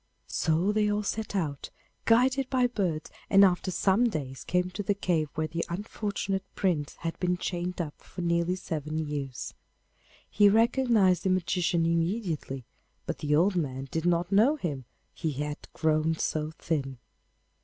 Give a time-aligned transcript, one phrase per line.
[0.25, 1.69] So they all set out,
[2.05, 6.95] guided by birds, and after some days came to the cave where the unfortunate Prince
[7.01, 9.53] had been chained up for nearly seven years.
[10.27, 12.65] He recognised the magician immediately,
[13.05, 16.97] but the old man did not know him, he had grown so thin.